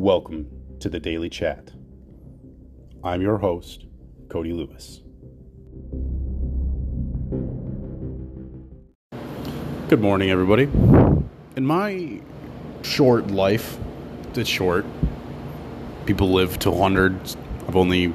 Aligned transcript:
Welcome 0.00 0.48
to 0.78 0.88
the 0.88 0.98
Daily 0.98 1.28
Chat. 1.28 1.72
I'm 3.04 3.20
your 3.20 3.36
host, 3.36 3.84
Cody 4.30 4.54
Lewis. 4.54 5.02
Good 9.90 10.00
morning, 10.00 10.30
everybody. 10.30 10.62
In 10.62 11.66
my 11.66 12.18
short 12.80 13.30
life, 13.30 13.76
it's 14.34 14.48
short. 14.48 14.86
People 16.06 16.32
live 16.32 16.58
to 16.60 16.70
100. 16.70 17.36
I've 17.68 17.76
only 17.76 18.14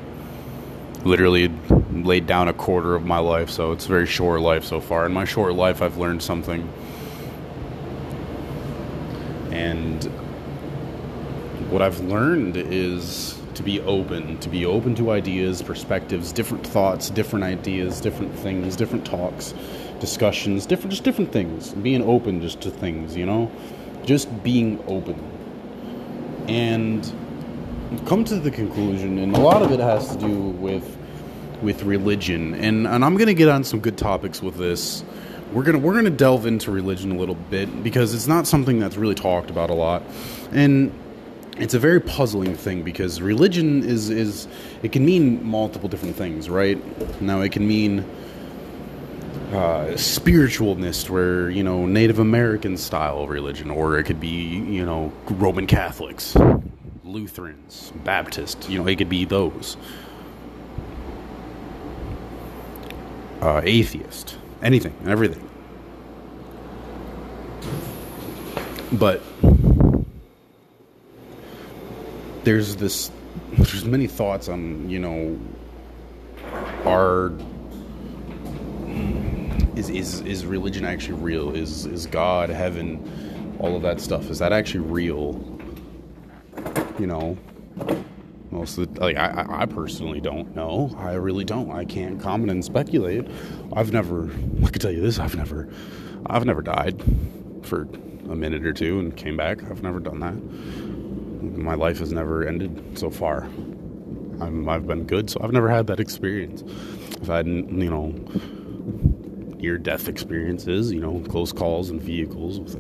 literally 1.04 1.52
laid 1.94 2.26
down 2.26 2.48
a 2.48 2.54
quarter 2.54 2.96
of 2.96 3.06
my 3.06 3.20
life, 3.20 3.52
so 3.52 3.74
it's 3.74 3.86
a 3.86 3.90
very 3.90 4.08
short 4.08 4.42
life 4.42 4.64
so 4.64 4.82
far. 4.82 5.06
In 5.06 5.14
my 5.14 5.26
short 5.26 5.54
life, 5.54 5.84
I've 5.84 5.98
learned 5.98 6.24
something. 6.24 6.68
And 9.52 10.10
what 11.70 11.82
I've 11.82 12.00
learned 12.02 12.58
is 12.58 13.40
to 13.56 13.64
be 13.64 13.80
open, 13.82 14.38
to 14.40 14.50
be 14.50 14.66
open 14.66 14.96
to 14.96 15.12
ideas, 15.12 15.62
perspectives, 15.62 16.32
different 16.32 16.66
thoughts, 16.66 17.10
different 17.10 17.46
ideas, 17.46 18.02
different 18.02 18.38
things, 18.38 18.76
different 18.76 19.06
talks, 19.06 19.54
discussions, 20.00 20.66
different 20.66 20.92
just 20.92 21.04
different 21.04 21.32
things. 21.32 21.74
Being 21.74 22.04
open 22.04 22.42
just 22.42 22.62
to 22.62 22.70
things, 22.70 23.16
you 23.16 23.26
know? 23.26 23.52
Just 24.04 24.44
being 24.44 24.84
open. 24.88 25.16
And 26.48 27.12
come 28.06 28.24
to 28.26 28.36
the 28.36 28.52
conclusion 28.52 29.18
and 29.20 29.36
a 29.36 29.40
lot 29.40 29.62
of 29.62 29.72
it 29.72 29.80
has 29.80 30.16
to 30.16 30.18
do 30.20 30.38
with 30.38 30.98
with 31.62 31.84
religion. 31.84 32.54
And 32.56 32.86
and 32.88 33.04
I'm 33.04 33.16
going 33.16 33.28
to 33.28 33.34
get 33.34 33.50
on 33.50 33.64
some 33.64 33.80
good 33.80 33.98
topics 33.98 34.42
with 34.42 34.56
this. 34.56 35.04
We're 35.54 35.64
going 35.64 35.80
to 35.80 35.86
we're 35.86 35.94
going 35.94 36.06
to 36.06 36.12
delve 36.12 36.46
into 36.46 36.72
religion 36.72 37.12
a 37.12 37.16
little 37.16 37.36
bit 37.36 37.84
because 37.84 38.14
it's 38.14 38.28
not 38.28 38.46
something 38.46 38.80
that's 38.80 38.98
really 38.98 39.16
talked 39.16 39.50
about 39.50 39.70
a 39.70 39.74
lot. 39.74 40.04
And 40.52 40.92
it's 41.58 41.74
a 41.74 41.80
very 41.80 42.02
puzzling 42.02 42.56
thing 42.56 42.84
because 42.84 43.22
religion 43.22 43.84
is 43.84 44.10
is 44.10 44.48
it 44.84 44.92
can 44.92 45.06
mean 45.06 45.44
multiple 45.44 45.88
different 45.88 46.16
things, 46.16 46.50
right? 46.50 46.80
Now 47.22 47.42
it 47.42 47.52
can 47.52 47.68
mean 47.68 48.06
uh, 49.52 49.94
spiritualness, 49.96 51.10
where 51.10 51.50
you 51.50 51.64
know 51.64 51.86
Native 51.86 52.20
American 52.20 52.78
style 52.78 53.28
religion, 53.28 53.72
or 53.72 53.98
it 53.98 54.04
could 54.04 54.20
be 54.20 54.28
you 54.28 54.86
know 54.86 55.14
Roman 55.30 55.68
Catholics, 55.68 56.36
Lutherans, 57.04 57.94
Baptists. 58.04 58.68
You 58.70 58.80
know, 58.80 58.88
it 58.88 58.98
could 58.98 59.10
be 59.10 59.26
those. 59.26 59.78
Uh, 63.42 63.62
atheist, 63.64 64.38
anything 64.64 64.96
everything. 65.06 65.48
But 68.94 69.22
there's 72.46 72.76
this 72.76 73.12
there's 73.54 73.84
many 73.86 74.08
thoughts 74.08 74.48
on 74.48 74.90
you 74.90 75.00
know 75.00 75.38
are 76.86 77.34
is 79.76 79.90
is 79.90 80.22
is 80.22 80.46
religion 80.46 80.86
actually 80.86 81.20
real? 81.20 81.54
Is 81.54 81.86
is 81.88 82.06
god 82.06 82.50
heaven 82.50 83.58
all 83.60 83.76
of 83.76 83.82
that 83.82 84.00
stuff 84.00 84.30
is 84.30 84.40
that 84.40 84.54
actually 84.54 84.82
real? 84.82 85.60
You 87.00 87.08
know 87.08 87.38
most 88.52 88.78
of 88.78 88.94
the, 88.94 89.02
like 89.02 89.18
I, 89.18 89.46
I 89.50 89.66
personally 89.66 90.22
don't 90.22 90.56
know. 90.56 90.96
I 90.98 91.14
really 91.14 91.44
don't. 91.44 91.72
I 91.72 91.84
can't 91.84 92.22
comment 92.22 92.52
and 92.52 92.64
speculate. 92.64 93.28
I've 93.74 93.92
never 93.92 94.30
i 94.64 94.70
can 94.70 94.80
tell 94.80 94.92
you 94.92 95.02
this 95.02 95.20
i've 95.20 95.36
never 95.36 95.68
i've 96.28 96.46
never 96.46 96.62
died 96.62 97.04
for 97.64 97.82
a 98.30 98.36
minute 98.36 98.66
or 98.66 98.72
two 98.72 99.00
and 99.00 99.18
came 99.18 99.36
back. 99.36 99.64
I've 99.64 99.82
never 99.82 100.00
done 100.00 100.20
that 100.20 101.05
my 101.54 101.76
life 101.76 102.00
has 102.00 102.12
never 102.12 102.48
ended 102.48 102.98
so 102.98 103.10
far. 103.10 103.44
I'm, 104.42 104.68
I've 104.68 104.86
been 104.86 105.06
good, 105.06 105.30
so 105.30 105.40
I've 105.42 105.52
never 105.52 105.70
had 105.70 105.88
that 105.88 106.00
experience. 106.00 106.64
I've 107.22 107.28
had, 107.28 107.48
you 107.48 107.90
know, 107.90 108.08
near 109.58 109.78
death 109.78 110.08
experiences, 110.08 110.92
you 110.92 111.00
know, 111.00 111.22
close 111.30 111.54
calls 111.54 111.90
and 111.90 112.02
vehicles 112.02 112.60
with 112.60 112.76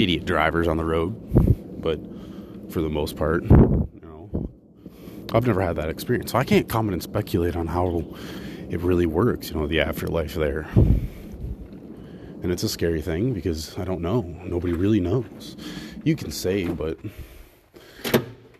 idiot 0.00 0.24
drivers 0.24 0.68
on 0.68 0.76
the 0.76 0.84
road. 0.84 1.14
But 1.80 2.00
for 2.70 2.82
the 2.82 2.88
most 2.88 3.16
part, 3.16 3.42
you 3.44 4.00
know, 4.02 4.48
I've 5.32 5.46
never 5.46 5.62
had 5.62 5.76
that 5.76 5.88
experience. 5.88 6.32
So 6.32 6.38
I 6.38 6.44
can't 6.44 6.68
comment 6.68 6.94
and 6.94 7.02
speculate 7.02 7.56
on 7.56 7.66
how 7.66 8.04
it 8.70 8.80
really 8.80 9.06
works, 9.06 9.50
you 9.50 9.56
know, 9.56 9.66
the 9.66 9.80
afterlife 9.80 10.34
there. 10.34 10.68
And 12.42 12.52
it's 12.52 12.62
a 12.62 12.68
scary 12.68 13.00
thing 13.00 13.32
because 13.32 13.76
I 13.78 13.84
don't 13.84 14.02
know. 14.02 14.22
Nobody 14.44 14.74
really 14.74 15.00
knows. 15.00 15.56
You 16.04 16.14
can 16.14 16.30
say, 16.30 16.66
but 16.68 16.98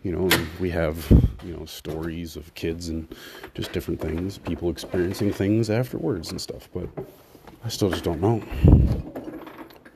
you 0.07 0.13
know 0.13 0.29
we 0.61 0.69
have 0.69 1.05
you 1.43 1.53
know 1.53 1.65
stories 1.65 2.37
of 2.37 2.53
kids 2.55 2.87
and 2.87 3.13
just 3.55 3.73
different 3.73 3.99
things 3.99 4.37
people 4.37 4.69
experiencing 4.69 5.33
things 5.33 5.69
afterwards 5.69 6.31
and 6.31 6.39
stuff 6.39 6.69
but 6.73 6.87
i 7.65 7.67
still 7.67 7.89
just 7.89 8.05
don't 8.05 8.21
know. 8.21 8.41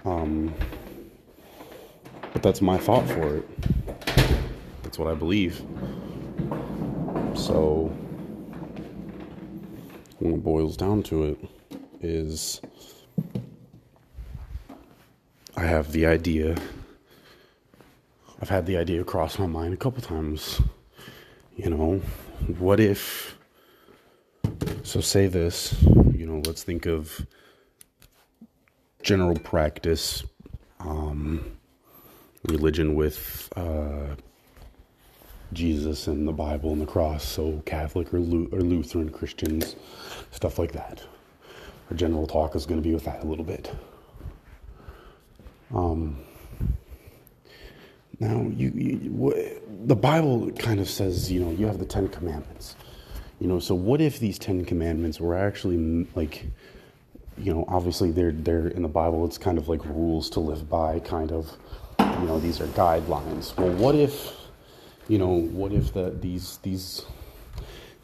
Um 0.04 0.54
but 2.34 2.44
that's 2.44 2.62
my 2.62 2.78
thought 2.78 3.08
for 3.08 3.38
it. 3.38 3.48
That's 4.84 5.00
what 5.00 5.08
i 5.08 5.14
believe. 5.14 5.62
So 7.34 7.90
when 10.20 10.34
it 10.34 10.44
boils 10.44 10.76
down 10.76 11.04
to 11.04 11.24
it 11.24 11.40
is 12.02 12.60
i 15.56 15.64
have 15.64 15.94
the 15.94 16.06
idea 16.06 16.58
I've 18.42 18.50
had 18.50 18.66
the 18.66 18.78
idea 18.78 19.04
cross 19.04 19.38
my 19.38 19.46
mind 19.46 19.74
a 19.74 19.78
couple 19.78 20.02
times. 20.02 20.60
You 21.56 21.70
know, 21.70 21.98
what 22.58 22.80
if. 22.80 23.38
So, 24.84 25.00
say 25.00 25.28
this, 25.28 25.80
you 26.14 26.26
know, 26.26 26.42
let's 26.46 26.64
think 26.64 26.88
of 26.88 27.26
general 29.04 29.38
practice, 29.38 30.24
um, 30.80 31.58
religion 32.48 32.96
with 32.96 33.48
uh, 33.56 34.16
Jesus 35.54 36.08
and 36.08 36.28
the 36.28 36.32
Bible 36.32 36.72
and 36.72 36.82
the 36.82 36.86
cross, 36.86 37.24
so 37.24 37.62
Catholic 37.66 38.14
or, 38.14 38.20
Lu- 38.20 38.50
or 38.52 38.62
Lutheran 38.62 39.10
Christians, 39.10 39.76
stuff 40.32 40.58
like 40.58 40.72
that. 40.72 41.04
Our 41.90 41.98
general 41.98 42.26
talk 42.26 42.56
is 42.56 42.66
going 42.66 42.82
to 42.82 42.88
be 42.88 42.94
with 42.94 43.06
that 43.06 43.24
a 43.24 43.28
little 43.28 43.46
bit. 43.46 43.74
Um, 45.74 46.18
now, 48.22 48.46
you, 48.56 48.70
you, 48.76 49.52
the 49.86 49.96
Bible 49.96 50.52
kind 50.52 50.80
of 50.80 50.88
says, 50.88 51.32
you 51.32 51.40
know, 51.40 51.50
you 51.50 51.66
have 51.66 51.80
the 51.80 51.88
Ten 51.88 52.08
Commandments. 52.08 52.76
You 53.40 53.48
know, 53.48 53.60
so 53.60 53.74
what 53.74 54.00
if 54.00 54.20
these 54.20 54.38
Ten 54.38 54.64
Commandments 54.64 55.20
were 55.20 55.36
actually 55.36 56.08
like, 56.14 56.46
you 57.36 57.52
know, 57.52 57.66
obviously 57.68 58.12
they're 58.12 58.32
they're 58.32 58.68
in 58.68 58.84
the 58.84 58.88
Bible. 58.88 59.26
It's 59.26 59.40
kind 59.40 59.58
of 59.58 59.68
like 59.68 59.84
rules 59.86 60.30
to 60.32 60.40
live 60.40 60.70
by, 60.70 61.00
kind 61.00 61.32
of. 61.32 61.52
You 62.00 62.28
know, 62.28 62.40
these 62.40 62.62
are 62.62 62.68
guidelines. 62.68 63.58
Well, 63.58 63.72
what 63.72 63.96
if, 63.96 64.32
you 65.08 65.18
know, 65.18 65.42
what 65.42 65.72
if 65.72 65.92
the 65.92 66.12
these 66.12 66.58
these 66.62 67.04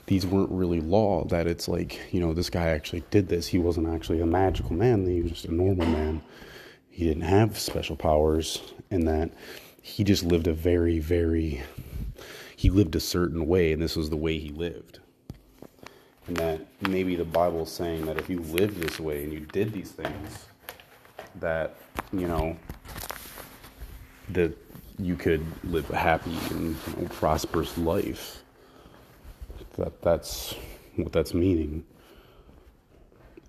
these 0.07 0.25
weren't 0.25 0.49
really 0.49 0.81
law? 0.81 1.25
That 1.25 1.45
it's 1.45 1.67
like, 1.67 2.11
you 2.11 2.19
know, 2.19 2.33
this 2.33 2.49
guy 2.49 2.69
actually 2.69 3.03
did 3.11 3.29
this. 3.29 3.45
He 3.45 3.59
wasn't 3.59 3.87
actually 3.87 4.21
a 4.21 4.25
magical 4.25 4.73
man. 4.73 5.05
He 5.05 5.21
was 5.21 5.31
just 5.31 5.45
a 5.45 5.53
normal 5.53 5.85
man. 5.85 6.23
He 6.89 7.05
didn't 7.05 7.21
have 7.21 7.59
special 7.59 7.95
powers, 7.95 8.73
and 8.89 9.07
that 9.07 9.29
he 9.81 10.03
just 10.03 10.23
lived 10.23 10.47
a 10.47 10.53
very, 10.53 10.99
very, 10.99 11.63
he 12.55 12.69
lived 12.69 12.95
a 12.95 12.99
certain 12.99 13.47
way, 13.47 13.71
and 13.71 13.81
this 13.81 13.95
was 13.95 14.09
the 14.09 14.17
way 14.17 14.37
he 14.37 14.49
lived. 14.49 14.99
And 16.27 16.35
that 16.37 16.65
maybe 16.81 17.15
the 17.15 17.25
Bible 17.25 17.63
is 17.63 17.71
saying 17.71 18.05
that 18.05 18.17
if 18.17 18.29
you 18.29 18.39
lived 18.39 18.77
this 18.81 18.99
way 18.99 19.23
and 19.23 19.31
you 19.31 19.41
did 19.41 19.71
these 19.71 19.91
things, 19.91 20.45
that, 21.39 21.75
you 22.11 22.27
know, 22.27 22.57
that 24.29 24.57
you 24.99 25.15
could 25.15 25.45
live 25.63 25.89
a 25.91 25.95
happy 25.95 26.37
and 26.49 26.75
you 26.87 27.01
know, 27.01 27.07
prosperous 27.09 27.77
life. 27.77 28.43
That 29.77 30.01
that's 30.01 30.55
what 30.95 31.13
that's 31.13 31.33
meaning. 31.33 31.85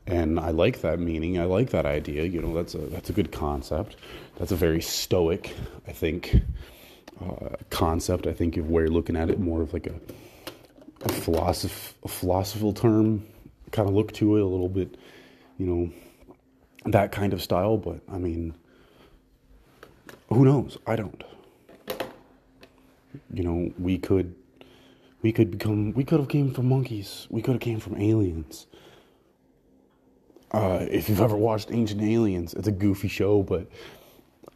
And 0.08 0.40
I 0.40 0.50
like 0.52 0.80
that 0.80 0.98
meaning. 0.98 1.38
I 1.38 1.44
like 1.44 1.68
that 1.70 1.84
idea. 1.84 2.24
You 2.24 2.40
know, 2.40 2.54
that's 2.54 2.74
a 2.74 2.78
that's 2.78 3.10
a 3.10 3.12
good 3.12 3.30
concept. 3.30 3.96
That's 4.38 4.52
a 4.52 4.56
very 4.56 4.80
stoic, 4.80 5.54
I 5.86 5.92
think, 5.92 6.34
uh, 7.20 7.50
concept. 7.68 8.26
I 8.26 8.32
think 8.32 8.56
if 8.56 8.64
we're 8.64 8.88
looking 8.88 9.16
at 9.16 9.28
it 9.28 9.38
more 9.38 9.60
of 9.60 9.74
like 9.74 9.86
a, 9.86 9.94
a 11.02 11.08
philosoph- 11.08 11.92
a 12.04 12.08
philosophical 12.08 12.72
term 12.72 13.26
kind 13.70 13.86
of 13.86 13.94
look 13.94 14.12
to 14.14 14.38
it, 14.38 14.40
a 14.40 14.46
little 14.46 14.70
bit, 14.70 14.96
you 15.58 15.66
know, 15.66 15.92
that 16.86 17.12
kind 17.12 17.34
of 17.34 17.42
style. 17.42 17.76
But 17.76 18.00
I 18.10 18.16
mean, 18.16 18.54
who 20.30 20.46
knows? 20.46 20.78
I 20.86 20.96
don't. 20.96 21.22
You 23.34 23.42
know, 23.42 23.72
we 23.78 23.98
could, 23.98 24.34
we 25.20 25.32
could 25.32 25.50
become, 25.50 25.92
we 25.92 26.02
could 26.02 26.18
have 26.18 26.30
came 26.30 26.54
from 26.54 26.70
monkeys. 26.70 27.26
We 27.28 27.42
could 27.42 27.52
have 27.52 27.60
came 27.60 27.78
from 27.78 28.00
aliens 28.00 28.66
uh, 30.52 30.86
if 30.90 31.08
you've 31.08 31.20
ever 31.20 31.36
watched 31.36 31.70
Ancient 31.70 32.02
Aliens, 32.02 32.54
it's 32.54 32.68
a 32.68 32.72
goofy 32.72 33.08
show, 33.08 33.42
but 33.42 33.66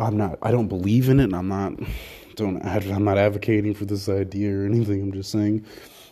I'm 0.00 0.16
not. 0.16 0.38
I 0.42 0.50
don't 0.50 0.68
believe 0.68 1.08
in 1.08 1.20
it. 1.20 1.24
And 1.24 1.36
I'm 1.36 1.48
not 1.48 1.74
don't. 2.36 2.64
I'm 2.64 3.04
not 3.04 3.18
advocating 3.18 3.74
for 3.74 3.84
this 3.84 4.08
idea 4.08 4.56
or 4.56 4.64
anything. 4.64 5.02
I'm 5.02 5.12
just 5.12 5.30
saying 5.30 5.64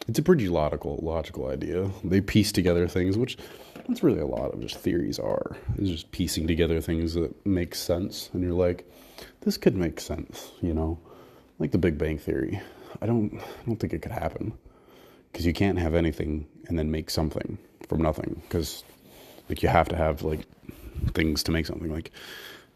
it's 0.07 0.19
a 0.19 0.23
pretty 0.23 0.49
logical 0.49 0.99
logical 1.03 1.49
idea. 1.49 1.91
They 2.05 2.21
piece 2.21 2.53
together 2.53 2.87
things, 2.89 3.17
which 3.17 3.39
that's 3.89 4.03
really 4.03 4.21
a 4.21 4.27
lot 4.27 4.53
of 4.53 4.61
just 4.61 4.77
theories 4.77 5.19
are. 5.19 5.57
Is 5.79 5.91
just 5.91 6.13
piecing 6.13 6.47
together 6.47 6.81
things 6.81 7.15
that 7.15 7.35
make 7.47 7.75
sense, 7.75 8.31
and 8.33 8.43
you're 8.43 8.53
like, 8.53 8.87
this 9.43 9.57
could 9.57 9.77
make 9.77 10.01
sense, 10.01 10.53
you 10.61 10.75
know, 10.75 10.99
like 11.59 11.71
the 11.71 11.79
Big 11.79 11.99
Bang 11.99 12.19
Theory. 12.19 12.61
I 13.01 13.07
don't, 13.07 13.35
I 13.35 13.67
don't 13.67 13.77
think 13.77 13.93
it 13.93 14.03
could 14.03 14.13
happen 14.13 14.53
because 15.31 15.47
you 15.47 15.53
can't 15.53 15.79
have 15.79 15.95
anything 15.95 16.47
and 16.69 16.79
then 16.79 16.91
make 16.91 17.09
something 17.11 17.59
from 17.89 18.03
nothing 18.03 18.43
because 18.43 18.85
like 19.51 19.65
you 19.65 19.69
have 19.69 19.89
to 19.89 19.97
have 19.97 20.23
like 20.23 20.47
things 21.13 21.43
to 21.43 21.51
make 21.51 21.67
something 21.67 21.93
like 21.93 22.13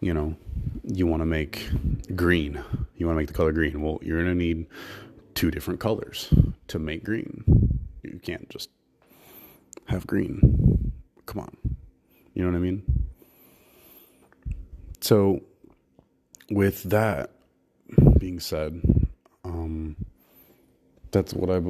you 0.00 0.12
know 0.12 0.36
you 0.82 1.06
want 1.06 1.20
to 1.20 1.26
make 1.26 1.70
green. 2.16 2.62
You 2.96 3.06
want 3.06 3.16
to 3.16 3.20
make 3.20 3.28
the 3.28 3.32
color 3.32 3.52
green. 3.52 3.80
Well 3.80 4.00
you're 4.02 4.20
going 4.22 4.36
to 4.36 4.44
need 4.44 4.66
two 5.34 5.52
different 5.52 5.78
colors 5.78 6.34
to 6.68 6.78
make 6.80 7.04
green. 7.04 7.44
You 8.02 8.18
can't 8.22 8.50
just 8.50 8.70
have 9.86 10.06
green. 10.06 10.92
Come 11.26 11.42
on. 11.42 11.56
You 12.34 12.42
know 12.42 12.50
what 12.50 12.56
i 12.56 12.60
mean? 12.60 12.82
So 15.00 15.42
with 16.50 16.82
that 16.84 17.30
being 18.18 18.40
said 18.40 18.82
um 19.44 19.96
that's 21.12 21.32
what 21.32 21.48
I 21.48 21.60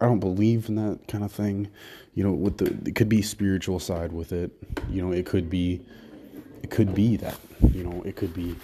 I 0.00 0.06
don't 0.06 0.20
believe 0.20 0.68
in 0.68 0.76
that 0.76 1.00
kind 1.08 1.24
of 1.24 1.32
thing. 1.32 1.68
You 2.14 2.24
know, 2.24 2.32
with 2.32 2.58
the 2.58 2.88
it 2.88 2.94
could 2.94 3.08
be 3.08 3.22
spiritual 3.22 3.78
side 3.78 4.12
with 4.12 4.32
it. 4.32 4.50
You 4.90 5.02
know, 5.02 5.12
it 5.12 5.26
could 5.26 5.50
be 5.50 5.80
it 6.62 6.70
could 6.70 6.94
be 6.94 7.16
that. 7.16 7.38
You 7.72 7.84
know, 7.84 8.02
it 8.04 8.16
could 8.16 8.34
be 8.34 8.54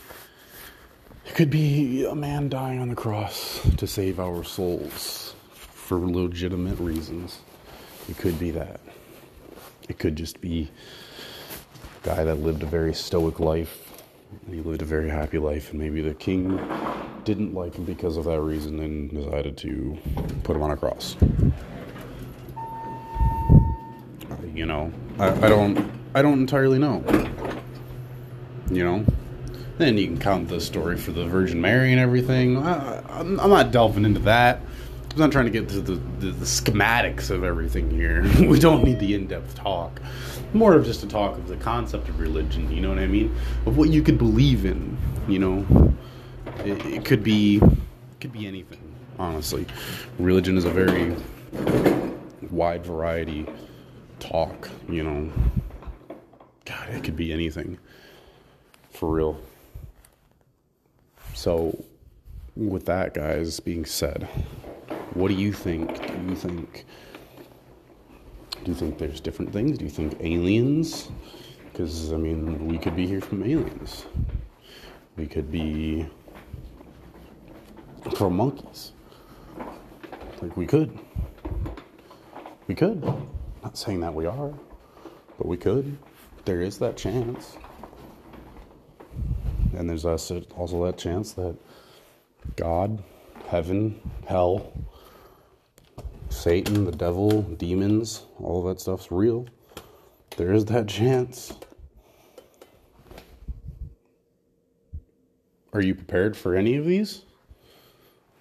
it 1.27 1.35
could 1.35 1.51
be 1.51 2.05
a 2.05 2.15
man 2.15 2.49
dying 2.49 2.81
on 2.81 2.89
the 2.89 2.95
cross 2.95 3.61
to 3.77 3.87
save 3.87 4.21
our 4.21 4.45
souls 4.45 5.35
for 5.53 5.99
legitimate 5.99 6.79
reasons. 6.79 7.41
It 8.09 8.19
could 8.19 8.39
be 8.39 8.51
that. 8.53 8.81
It 9.89 9.99
could 9.99 10.17
just 10.17 10.41
be 10.41 10.71
a 12.03 12.07
guy 12.07 12.25
that 12.25 12.37
lived 12.37 12.63
a 12.63 12.67
very 12.67 12.95
stoic 12.95 13.41
life. 13.41 13.81
He 14.51 14.61
lived 14.61 14.83
a 14.83 14.87
very 14.87 15.09
happy 15.09 15.39
life, 15.39 15.71
and 15.71 15.81
maybe 15.81 16.01
the 16.03 16.15
king 16.15 16.59
didn't 17.25 17.55
like 17.55 17.75
him 17.75 17.85
because 17.85 18.17
of 18.17 18.25
that 18.25 18.41
reason 18.41 18.81
and 18.81 19.11
decided 19.11 19.57
to 19.59 19.97
put 20.43 20.57
him 20.57 20.63
on 20.63 20.71
a 20.71 20.77
cross. 20.77 21.17
You 24.55 24.67
know, 24.67 24.93
I, 25.19 25.31
I 25.31 25.49
don't, 25.49 25.91
I 26.15 26.23
don't 26.23 26.39
entirely 26.39 26.79
know. 26.79 27.03
You 28.71 28.85
know, 28.85 29.05
then 29.79 29.99
you 29.99 30.07
can 30.07 30.19
count 30.19 30.49
the 30.49 30.61
story 30.61 30.97
for 30.97 31.11
the 31.13 31.25
Virgin 31.25 31.61
Mary 31.61 31.91
and 31.91 32.01
everything. 32.01 32.59
I, 32.59 33.03
I'm, 33.09 33.41
I'm 33.41 33.51
not 33.51 33.73
delving 33.73 34.05
into 34.05 34.21
that. 34.21 34.61
I'm 35.13 35.19
not 35.19 35.33
trying 35.33 35.45
to 35.45 35.51
get 35.51 35.69
to 35.71 35.81
the, 35.81 35.95
the, 36.19 36.27
the 36.33 36.45
schematics 36.45 37.31
of 37.31 37.45
everything 37.45 37.91
here. 37.91 38.23
we 38.49 38.59
don't 38.59 38.85
need 38.85 38.99
the 38.99 39.15
in-depth 39.15 39.55
talk. 39.55 40.01
More 40.53 40.75
of 40.75 40.85
just 40.85 41.03
a 41.03 41.09
talk 41.09 41.37
of 41.37 41.49
the 41.49 41.57
concept 41.57 42.09
of 42.09 42.19
religion. 42.19 42.71
You 42.71 42.81
know 42.81 42.89
what 42.89 42.99
I 42.99 43.07
mean? 43.07 43.35
Of 43.67 43.77
what 43.77 43.91
you 43.91 44.03
could 44.03 44.19
believe 44.19 44.65
in. 44.65 44.97
You 45.29 45.39
know, 45.39 45.95
it, 46.61 46.85
it 46.87 47.05
could 47.05 47.23
be 47.23 47.61
could 48.21 48.33
be 48.33 48.47
anything. 48.47 48.81
Honestly, 49.19 49.67
religion 50.19 50.57
is 50.57 50.65
a 50.65 50.71
very 50.71 51.15
wide 52.51 52.85
variety 52.85 53.47
talk. 54.19 54.71
You 54.89 55.05
know, 55.05 55.33
God, 56.65 56.89
it 56.91 57.05
could 57.05 57.17
be 57.17 57.33
anything. 57.33 57.79
For 58.91 59.11
real. 59.11 59.41
So, 61.35 61.85
with 62.57 62.87
that, 62.87 63.13
guys, 63.13 63.59
being 63.61 63.85
said, 63.85 64.29
what 65.15 65.29
do 65.29 65.35
you 65.35 65.53
think? 65.53 66.07
Do 66.07 66.31
you 66.31 66.37
think? 66.37 66.85
Do 68.65 68.71
you 68.71 68.75
think 68.75 68.99
there's 68.99 69.21
different 69.21 69.53
things? 69.53 69.77
Do 69.77 69.85
you 69.85 69.91
think 69.91 70.17
aliens? 70.21 71.11
Because 71.71 72.13
I 72.13 72.17
mean, 72.17 72.67
we 72.67 72.79
could 72.79 72.97
be 72.97 73.07
here 73.07 73.21
from 73.21 73.43
aliens. 73.43 74.07
We 75.17 75.27
could 75.27 75.51
be 75.53 76.07
from 78.17 78.37
monkeys. 78.37 78.93
Like 80.41 80.57
we 80.57 80.67
could. 80.67 80.99
We 82.67 82.75
could. 82.75 83.03
Not 83.63 83.77
saying 83.77 84.01
that 84.01 84.15
we 84.15 84.27
are, 84.27 84.53
but 85.39 85.47
we 85.47 85.57
could. 85.57 85.97
There 86.45 86.61
is 86.61 86.79
that 86.79 86.97
chance. 86.97 87.57
And 89.77 89.89
there's 89.89 90.05
also 90.05 90.41
that 90.41 90.95
chance 90.99 91.33
that 91.33 91.57
God, 92.57 93.03
heaven, 93.47 94.01
hell, 94.27 94.73
Satan, 96.29 96.85
the 96.85 96.93
devil, 96.93 97.43
demons, 97.43 98.27
all 98.39 98.61
of 98.61 98.75
that 98.75 98.81
stuff's 98.81 99.11
real. 99.11 99.47
There 100.37 100.53
is 100.53 100.67
that 100.67 100.89
chance. 100.89 101.53
Are 105.73 105.81
you 105.81 105.95
prepared 105.95 106.37
for 106.37 106.55
any 106.55 106.77
of 106.77 106.85
these? 106.85 107.23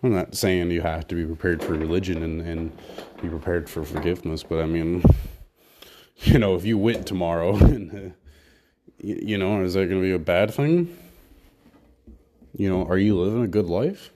I'm 0.04 0.14
not 0.14 0.36
saying 0.36 0.70
you 0.70 0.82
have 0.82 1.08
to 1.08 1.16
be 1.16 1.26
prepared 1.26 1.64
for 1.64 1.74
religion 1.74 2.24
and, 2.24 2.42
and 2.42 2.78
be 3.22 3.30
prepared 3.30 3.70
for 3.70 3.86
forgiveness, 3.86 4.44
but 4.44 4.60
I 4.60 4.66
mean, 4.66 5.02
you 6.18 6.40
know, 6.40 6.56
if 6.56 6.66
you 6.66 6.78
went 6.78 7.08
tomorrow, 7.08 7.56
and, 7.56 7.92
uh, 7.92 8.14
you, 9.00 9.20
you 9.22 9.38
know, 9.38 9.64
is 9.64 9.76
that 9.76 9.86
going 9.88 10.02
to 10.02 10.06
be 10.06 10.12
a 10.12 10.20
bad 10.20 10.54
thing? 10.54 10.98
You 12.58 12.70
know, 12.70 12.86
are 12.86 12.98
you 12.98 13.18
living 13.18 13.44
a 13.44 13.48
good 13.48 13.68
life? 13.68 14.12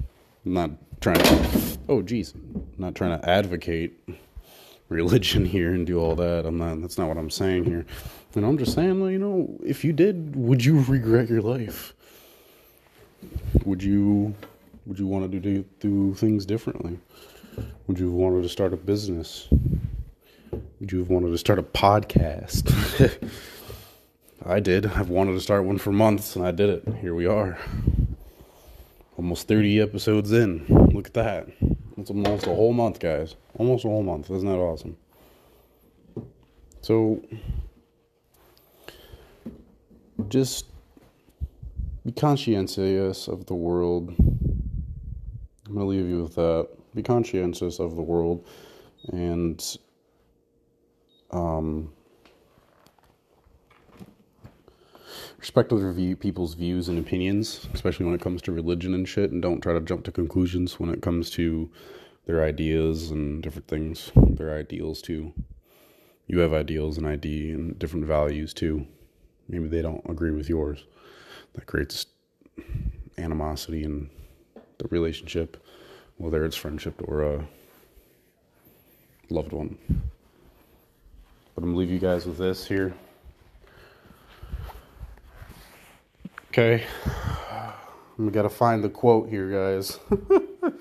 I'm 0.46 0.54
not 0.54 0.72
trying 1.00 1.24
to, 1.24 1.78
oh, 1.88 2.02
geez, 2.02 2.34
I'm 2.34 2.68
not 2.78 2.94
trying 2.94 3.20
to 3.20 3.30
advocate 3.30 3.98
religion 4.90 5.46
here 5.46 5.74
and 5.74 5.88
do 5.88 6.00
all 6.00 6.16
that. 6.16 6.46
I'm 6.46 6.58
not, 6.58 6.82
that's 6.82 6.98
not 6.98 7.08
what 7.08 7.18
I'm 7.18 7.30
saying 7.30 7.64
here. 7.64 7.86
And 8.36 8.46
I'm 8.46 8.58
just 8.58 8.74
saying, 8.74 9.02
you 9.10 9.18
know, 9.18 9.58
if 9.66 9.84
you 9.84 9.94
did, 9.94 10.36
would 10.36 10.64
you 10.64 10.84
regret 10.84 11.30
your 11.30 11.42
life? 11.42 11.94
Would 13.66 13.82
you 13.82 14.36
would 14.88 14.98
you 14.98 15.06
want 15.06 15.30
to 15.30 15.40
do, 15.40 15.66
do 15.82 16.14
things 16.14 16.46
differently? 16.46 16.98
Would 17.88 18.00
you 18.00 18.06
have 18.06 18.16
wanted 18.16 18.44
to 18.44 18.50
start 18.50 18.72
a 18.74 18.78
business? 18.78 19.50
Would 20.80 20.92
you 20.92 21.00
have 21.00 21.10
wanted 21.10 21.32
to 21.32 21.38
start 21.38 21.60
a 21.60 21.64
podcast? 21.64 22.72
I 24.46 24.62
did. 24.62 24.86
I've 24.86 25.10
wanted 25.10 25.34
to 25.34 25.42
start 25.42 25.66
one 25.66 25.78
for 25.78 25.92
months, 25.92 26.38
and 26.38 26.46
I 26.46 26.52
did 26.52 26.70
it. 26.70 26.96
Here 27.02 27.14
we 27.14 27.26
are. 27.26 27.58
Almost 29.18 29.50
30 29.50 29.82
episodes 29.82 30.32
in. 30.32 30.66
Look 30.94 31.08
at 31.08 31.14
that. 31.16 31.50
It's 31.98 32.10
almost 32.10 32.48
a 32.48 32.56
whole 32.56 32.72
month, 32.72 33.00
guys. 33.00 33.36
Almost 33.56 33.84
a 33.84 33.90
whole 33.90 34.04
month. 34.04 34.32
Isn't 34.32 34.48
that 34.48 34.56
awesome? 34.56 34.96
So, 36.82 37.22
just 40.30 40.68
be 42.06 42.14
conscientious 42.14 43.28
of 43.28 43.48
the 43.48 43.56
world 43.56 44.16
I'm 45.68 45.76
going 45.76 45.86
to 45.86 45.90
leave 45.90 46.10
you 46.10 46.24
with 46.24 46.36
that. 46.36 46.70
Be 46.96 47.04
conscientious 47.04 47.80
of 47.80 47.98
the 47.98 48.02
world 48.02 48.48
and 49.12 49.62
um, 51.32 51.92
respect 55.38 55.74
other 55.74 55.92
view, 55.92 56.16
people's 56.16 56.54
views 56.54 56.88
and 56.88 56.98
opinions, 56.98 57.68
especially 57.74 58.06
when 58.06 58.16
it 58.16 58.22
comes 58.22 58.42
to 58.44 58.54
religion 58.54 58.94
and 58.94 59.08
shit, 59.08 59.32
and 59.32 59.42
don't 59.42 59.60
try 59.60 59.74
to 59.74 59.82
jump 59.82 60.06
to 60.06 60.12
conclusions 60.12 60.80
when 60.80 60.90
it 60.90 61.02
comes 61.02 61.30
to 61.32 61.70
their 62.26 62.44
ideas 62.44 63.12
and 63.12 63.44
different 63.44 63.68
things, 63.68 64.12
their 64.16 64.58
ideals 64.58 65.02
too. 65.02 65.34
You 66.28 66.40
have 66.40 66.54
ideals 66.54 66.98
and 66.98 67.06
ID 67.06 67.52
and 67.52 67.78
different 67.78 68.06
values 68.06 68.54
too. 68.54 68.88
Maybe 69.50 69.68
they 69.68 69.82
don't 69.82 70.04
agree 70.10 70.32
with 70.32 70.48
yours. 70.48 70.86
That 71.56 71.66
creates 71.66 72.06
animosity 73.18 73.84
and 73.84 74.10
the 74.78 74.88
relationship, 74.90 75.64
whether 76.18 76.46
it's 76.46 76.56
friendship 76.56 77.02
or 77.08 77.24
a 77.24 77.48
loved 79.30 79.52
one. 79.52 79.78
But 81.56 81.64
I'm 81.64 81.70
gonna 81.70 81.78
leave 81.78 81.92
you 81.92 82.00
guys 82.00 82.26
with 82.26 82.38
this 82.38 82.68
here. 82.68 82.94
Okay. 86.50 86.84
We 88.18 88.32
gotta 88.32 88.50
find 88.50 88.84
the 88.84 88.90
quote 88.90 89.30
here, 89.30 89.50
guys. 89.52 90.00
I 90.32 90.72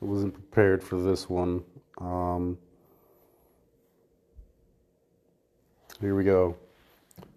wasn't 0.00 0.34
prepared 0.34 0.84
for 0.84 1.00
this 1.00 1.30
one. 1.30 1.64
Um, 1.98 2.58
here 6.00 6.14
we 6.14 6.24
go. 6.24 6.56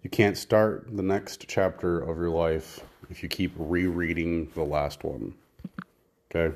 You 0.02 0.10
can't 0.10 0.36
start 0.36 0.94
the 0.94 1.02
next 1.02 1.46
chapter 1.48 2.00
of 2.00 2.18
your 2.18 2.28
life 2.30 2.80
if 3.08 3.22
you 3.22 3.28
keep 3.28 3.52
rereading 3.56 4.50
the 4.54 4.64
last 4.64 5.02
one. 5.02 5.34
Okay? 6.30 6.54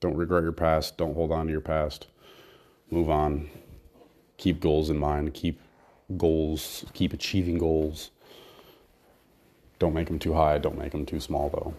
Don't 0.00 0.16
regret 0.16 0.42
your 0.42 0.52
past. 0.52 0.96
Don't 0.96 1.14
hold 1.14 1.32
on 1.32 1.46
to 1.46 1.52
your 1.52 1.60
past. 1.60 2.06
Move 2.90 3.10
on. 3.10 3.48
Keep 4.36 4.60
goals 4.60 4.90
in 4.90 4.98
mind. 4.98 5.34
Keep 5.34 5.60
goals. 6.16 6.84
Keep 6.92 7.12
achieving 7.12 7.58
goals. 7.58 8.10
Don't 9.78 9.94
make 9.94 10.08
them 10.08 10.18
too 10.18 10.32
high. 10.32 10.58
Don't 10.58 10.78
make 10.78 10.92
them 10.92 11.06
too 11.06 11.20
small, 11.20 11.48
though. 11.50 11.74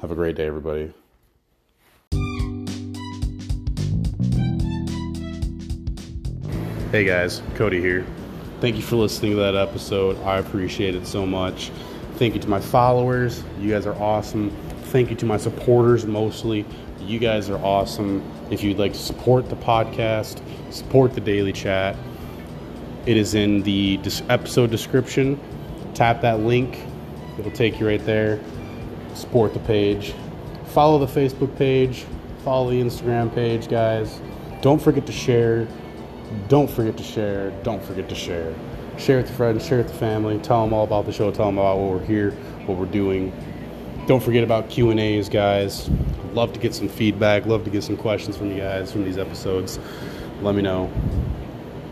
Have 0.00 0.10
a 0.10 0.14
great 0.14 0.36
day, 0.36 0.46
everybody. 0.46 0.92
Hey 6.90 7.04
guys, 7.04 7.42
Cody 7.56 7.80
here. 7.80 8.06
Thank 8.60 8.76
you 8.76 8.82
for 8.82 8.94
listening 8.94 9.32
to 9.32 9.38
that 9.38 9.56
episode. 9.56 10.16
I 10.22 10.38
appreciate 10.38 10.94
it 10.94 11.08
so 11.08 11.26
much. 11.26 11.72
Thank 12.16 12.34
you 12.34 12.40
to 12.40 12.48
my 12.48 12.60
followers. 12.60 13.42
You 13.58 13.70
guys 13.70 13.86
are 13.86 13.94
awesome. 13.96 14.50
Thank 14.84 15.10
you 15.10 15.16
to 15.16 15.26
my 15.26 15.36
supporters 15.36 16.06
mostly. 16.06 16.64
You 17.00 17.18
guys 17.18 17.50
are 17.50 17.58
awesome. 17.58 18.22
If 18.50 18.62
you'd 18.62 18.78
like 18.78 18.92
to 18.92 18.98
support 18.98 19.50
the 19.50 19.56
podcast, 19.56 20.40
support 20.72 21.14
the 21.14 21.20
daily 21.20 21.52
chat, 21.52 21.96
it 23.04 23.16
is 23.16 23.34
in 23.34 23.62
the 23.62 24.00
episode 24.28 24.70
description. 24.70 25.40
Tap 25.92 26.20
that 26.22 26.40
link, 26.40 26.78
it'll 27.38 27.50
take 27.50 27.80
you 27.80 27.88
right 27.88 28.04
there. 28.06 28.40
Support 29.14 29.52
the 29.52 29.60
page. 29.60 30.14
Follow 30.66 31.04
the 31.04 31.20
Facebook 31.20 31.56
page, 31.56 32.04
follow 32.44 32.70
the 32.70 32.80
Instagram 32.80 33.34
page, 33.34 33.68
guys. 33.68 34.20
Don't 34.62 34.80
forget 34.80 35.04
to 35.06 35.12
share 35.12 35.66
don't 36.48 36.70
forget 36.70 36.96
to 36.96 37.02
share. 37.02 37.50
Don't 37.62 37.82
forget 37.82 38.08
to 38.08 38.14
share. 38.14 38.54
Share 38.98 39.16
with 39.18 39.28
your 39.28 39.36
friends, 39.36 39.66
share 39.66 39.78
with 39.78 39.88
the 39.88 39.94
family. 39.94 40.38
Tell 40.38 40.62
them 40.62 40.72
all 40.72 40.84
about 40.84 41.06
the 41.06 41.12
show. 41.12 41.30
Tell 41.30 41.46
them 41.46 41.58
about 41.58 41.78
what 41.78 41.90
we're 41.90 42.06
here, 42.06 42.30
what 42.66 42.78
we're 42.78 42.86
doing. 42.86 43.32
Don't 44.06 44.22
forget 44.22 44.44
about 44.44 44.68
Q 44.68 44.90
and 44.90 45.00
A's, 45.00 45.28
guys. 45.28 45.88
Love 46.32 46.52
to 46.52 46.60
get 46.60 46.74
some 46.74 46.88
feedback. 46.88 47.46
Love 47.46 47.64
to 47.64 47.70
get 47.70 47.82
some 47.82 47.96
questions 47.96 48.36
from 48.36 48.50
you 48.50 48.58
guys 48.58 48.92
from 48.92 49.04
these 49.04 49.18
episodes. 49.18 49.78
Let 50.42 50.54
me 50.54 50.62
know. 50.62 50.90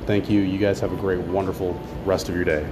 Thank 0.07 0.29
you. 0.29 0.41
You 0.41 0.59
guys 0.59 0.81
have 0.81 0.93
a 0.93 0.97
great, 0.97 1.21
wonderful 1.21 1.81
rest 2.05 2.29
of 2.29 2.35
your 2.35 2.45
day. 2.45 2.67